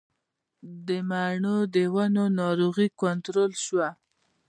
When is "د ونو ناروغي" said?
1.75-2.87